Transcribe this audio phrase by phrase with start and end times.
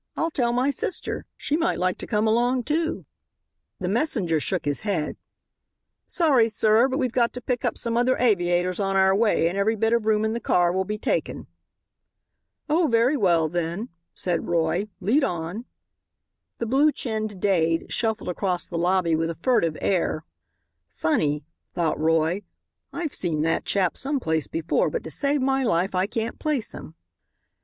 [0.17, 1.27] I'll tell my sister.
[1.37, 3.05] She might like to come along, too."
[3.77, 5.15] The messenger shook his head.
[6.07, 9.59] "Sorry, sir; but we've got to pick up some other aviators on our way and
[9.59, 11.45] every bit of room in the car will be taken."
[12.67, 15.65] "Oh, very well, then," said Roy, "lead on."
[16.57, 20.25] The blue chinned Dade shuffled across the lobby with a furtive air.
[20.89, 21.43] "Funny,"
[21.75, 22.41] thought Roy.
[22.91, 26.73] "I've seen that chap some place before, but to save my life I can't place
[26.73, 26.95] him."